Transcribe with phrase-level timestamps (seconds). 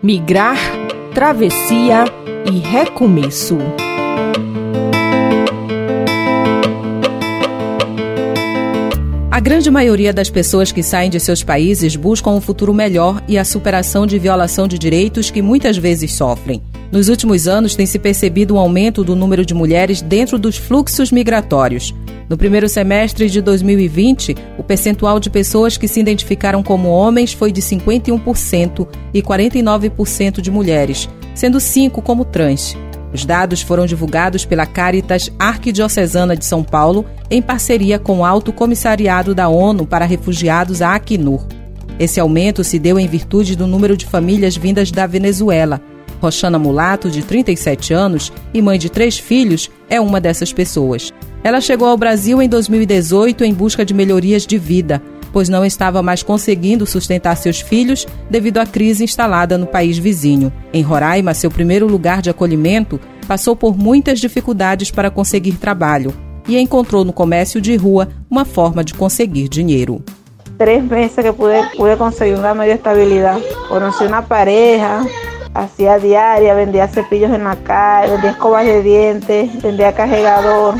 [0.00, 0.56] Migrar,
[1.12, 2.04] travessia
[2.46, 3.58] e recomeço.
[9.28, 13.36] A grande maioria das pessoas que saem de seus países buscam um futuro melhor e
[13.36, 16.62] a superação de violação de direitos que muitas vezes sofrem.
[16.90, 21.12] Nos últimos anos, tem se percebido um aumento do número de mulheres dentro dos fluxos
[21.12, 21.94] migratórios.
[22.30, 27.52] No primeiro semestre de 2020, o percentual de pessoas que se identificaram como homens foi
[27.52, 32.74] de 51% e 49% de mulheres, sendo 5% como trans.
[33.12, 38.52] Os dados foram divulgados pela Caritas Arquidiocesana de São Paulo em parceria com o Alto
[38.52, 41.46] Comissariado da ONU para Refugiados, a Acnur.
[41.98, 45.80] Esse aumento se deu em virtude do número de famílias vindas da Venezuela.
[46.20, 51.12] Roxana Mulato, de 37 anos e mãe de três filhos, é uma dessas pessoas.
[51.42, 55.00] Ela chegou ao Brasil em 2018 em busca de melhorias de vida,
[55.32, 60.52] pois não estava mais conseguindo sustentar seus filhos devido à crise instalada no país vizinho.
[60.72, 66.14] Em Roraima, seu primeiro lugar de acolhimento, passou por muitas dificuldades para conseguir trabalho
[66.48, 70.02] e encontrou no comércio de rua uma forma de conseguir dinheiro.
[70.56, 73.44] Três meses que pude, pude conseguir uma meio estabilidade.
[73.68, 75.06] Conheci uma pareja,
[75.58, 80.74] hacía diaria, vendía cepillos en la calle, vendía escobas de dientes, vendía cargador.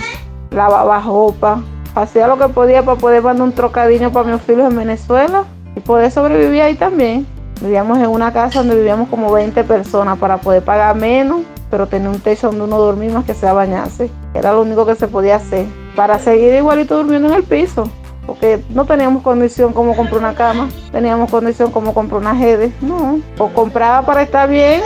[0.51, 1.63] lavaba ropa,
[1.95, 5.45] hacía lo que podía para poder mandar un trocadillo para mis hijos en Venezuela
[5.77, 7.27] y poder sobrevivir ahí también.
[7.61, 12.09] Vivíamos en una casa donde vivíamos como 20 personas para poder pagar menos, pero tener
[12.09, 14.11] un techo donde uno dormía más que sea bañarse.
[14.33, 15.67] Era lo único que se podía hacer.
[15.97, 17.91] Para seguir igualito durmiendo en el piso,
[18.39, 23.21] porque no teníamos condición como comprar una cama, teníamos condición como comprar una jede, no.
[23.39, 24.81] O compraba para estar bien,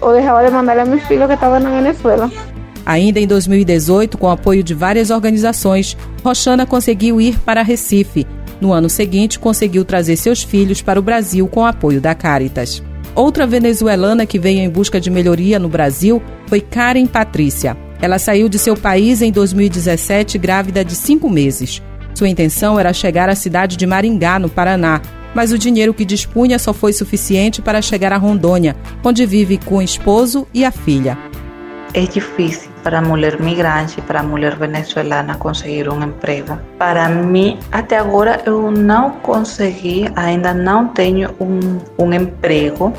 [0.00, 2.30] o dejaba de mandarle a mis hijos que estaban en Venezuela.
[2.84, 8.26] Ainda em 2018, com apoio de várias organizações, Roxana conseguiu ir para Recife.
[8.60, 12.82] No ano seguinte, conseguiu trazer seus filhos para o Brasil com apoio da Caritas.
[13.14, 17.76] Outra venezuelana que veio em busca de melhoria no Brasil foi Karen Patrícia.
[18.02, 21.82] Ela saiu de seu país em 2017 grávida de cinco meses.
[22.20, 25.00] Sua intenção era chegar à cidade de Maringá, no Paraná,
[25.34, 29.78] mas o dinheiro que dispunha só foi suficiente para chegar a Rondônia, onde vive com
[29.78, 31.16] o esposo e a filha.
[31.94, 36.58] É difícil para a mulher migrante, para a mulher venezuelana conseguir um emprego.
[36.78, 42.92] Para mim, até agora eu não consegui, ainda não tenho um, um emprego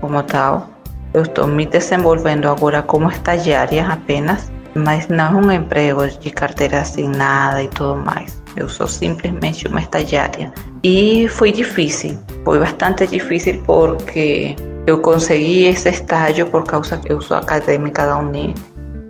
[0.00, 0.68] como tal.
[1.14, 7.62] Eu estou me desenvolvendo agora como estagiária apenas, mas não um emprego de carteira assinada
[7.62, 8.42] e tudo mais.
[8.58, 10.52] Eu sou simplesmente uma estagiária.
[10.82, 17.20] E foi difícil, foi bastante difícil porque eu consegui esse estágio por causa que eu
[17.20, 18.54] sou acadêmica da Uni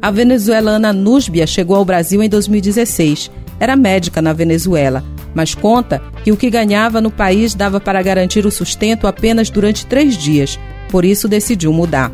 [0.01, 3.33] a venezuelana Núsbia chegou ao Brasil em 2016.
[3.59, 5.03] Era médica na Venezuela,
[5.35, 9.87] mas conta que o que ganhava no país dava para garantir o sustento apenas durante
[9.87, 12.13] três dias, por isso decidiu mudar.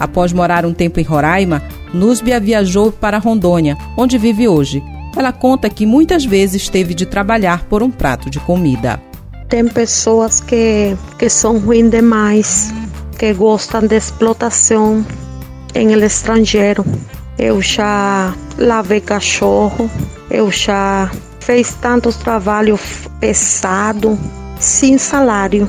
[0.00, 4.82] Após morar um tempo em Roraima, Núsbia viajou para Rondônia, onde vive hoje.
[5.16, 9.00] Ela conta que muitas vezes teve de trabalhar por um prato de comida.
[9.48, 12.74] Tem pessoas que, que são ruins demais,
[13.18, 15.04] que gostam de explotação
[15.74, 16.84] em estrangeiro.
[17.38, 19.90] Eu já lavei cachorro,
[20.30, 21.10] eu já
[21.40, 24.18] fiz tantos trabalhos pesados,
[24.58, 25.68] sem salário,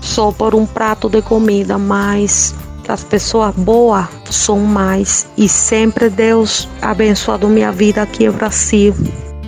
[0.00, 2.54] só por um prato de comida, mas
[2.88, 8.94] as pessoas boas são mais e sempre Deus abençoado minha vida aqui no Brasil.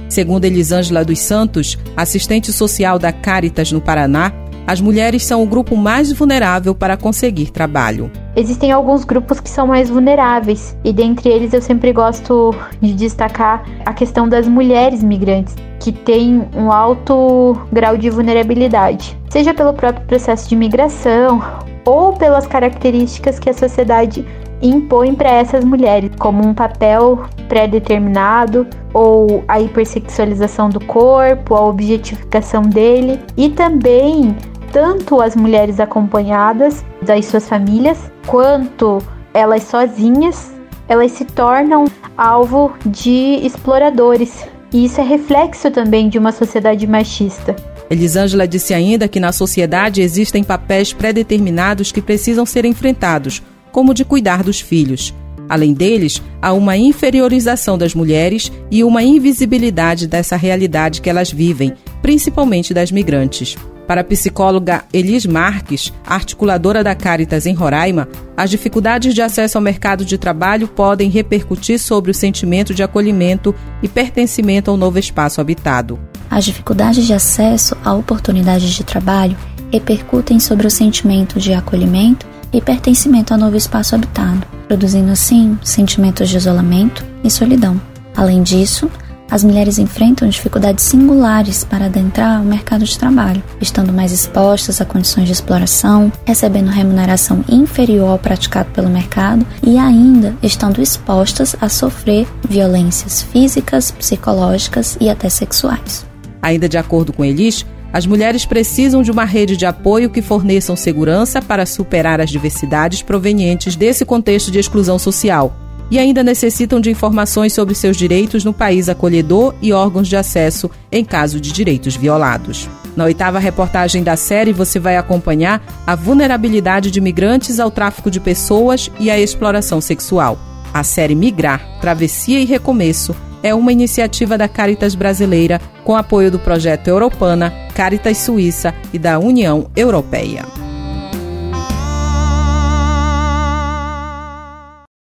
[0.09, 4.33] Segundo Elisângela dos Santos, assistente social da Caritas no Paraná,
[4.67, 8.11] as mulheres são o grupo mais vulnerável para conseguir trabalho.
[8.35, 13.65] Existem alguns grupos que são mais vulneráveis, e dentre eles eu sempre gosto de destacar
[13.85, 20.07] a questão das mulheres migrantes, que têm um alto grau de vulnerabilidade, seja pelo próprio
[20.07, 21.43] processo de migração
[21.85, 24.27] ou pelas características que a sociedade
[24.63, 32.63] impõe para essas mulheres, como um papel pré-determinado ou a hipersexualização do corpo, a objetificação
[32.63, 34.35] dele e também
[34.73, 38.99] tanto as mulheres acompanhadas das suas famílias, quanto
[39.33, 40.53] elas sozinhas,
[40.89, 41.85] elas se tornam
[42.17, 44.49] alvo de exploradores.
[44.73, 47.55] E isso é reflexo também de uma sociedade machista.
[47.91, 53.95] Elisângela disse ainda que na sociedade existem papéis pré-determinados que precisam ser enfrentados, como o
[53.95, 55.15] de cuidar dos filhos.
[55.49, 61.75] Além deles, há uma inferiorização das mulheres e uma invisibilidade dessa realidade que elas vivem,
[62.01, 63.57] principalmente das migrantes.
[63.87, 69.63] Para a psicóloga Elis Marques, articuladora da Caritas em Roraima, as dificuldades de acesso ao
[69.63, 75.39] mercado de trabalho podem repercutir sobre o sentimento de acolhimento e pertencimento ao novo espaço
[75.39, 75.99] habitado.
[76.35, 79.37] As dificuldades de acesso a oportunidades de trabalho
[79.71, 86.29] repercutem sobre o sentimento de acolhimento e pertencimento ao novo espaço habitado, produzindo assim sentimentos
[86.29, 87.81] de isolamento e solidão.
[88.17, 88.91] Além disso,
[89.31, 94.85] as mulheres enfrentam dificuldades singulares para adentrar o mercado de trabalho, estando mais expostas a
[94.85, 101.69] condições de exploração, recebendo remuneração inferior ao praticado pelo mercado e ainda estando expostas a
[101.69, 106.05] sofrer violências físicas, psicológicas e até sexuais.
[106.45, 110.77] Ainda de acordo com Elis, as mulheres precisam de uma rede de apoio que forneçam
[110.77, 115.57] segurança para superar as diversidades provenientes desse contexto de exclusão social
[115.91, 120.71] e ainda necessitam de informações sobre seus direitos no país acolhedor e órgãos de acesso
[120.93, 122.69] em caso de direitos violados.
[122.95, 128.21] Na oitava reportagem da série, você vai acompanhar a vulnerabilidade de migrantes ao tráfico de
[128.21, 130.39] pessoas e à exploração sexual.
[130.75, 136.39] A série Migrar, Travessia e Recomeço é uma iniciativa da Caritas Brasileira com apoio do
[136.39, 140.54] projeto Europana, Caritas Suíça e da União Europeia.